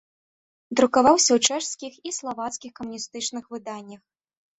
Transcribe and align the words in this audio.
Друкаваўся 0.79 1.27
ў 1.35 1.39
чэшскіх 1.49 1.93
і 2.11 2.13
славацкіх 2.17 2.71
камуністычных 2.79 3.43
выданнях. 3.53 4.01